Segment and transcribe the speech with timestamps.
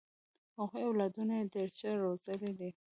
[0.59, 2.69] هغوی اولادونه یې ډېر ښه روزلي دي.